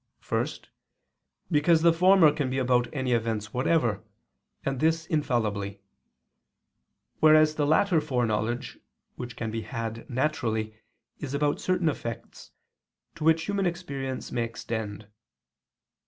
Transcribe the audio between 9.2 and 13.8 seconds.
can be had naturally, is about certain effects, to which human